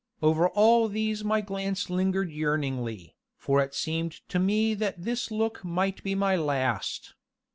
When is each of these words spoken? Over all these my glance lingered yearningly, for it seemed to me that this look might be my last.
Over 0.23 0.49
all 0.49 0.87
these 0.87 1.23
my 1.23 1.41
glance 1.41 1.87
lingered 1.87 2.31
yearningly, 2.31 3.13
for 3.37 3.61
it 3.61 3.75
seemed 3.75 4.13
to 4.29 4.39
me 4.39 4.73
that 4.73 5.03
this 5.03 5.29
look 5.29 5.63
might 5.63 6.01
be 6.01 6.15
my 6.15 6.35
last. 6.35 7.13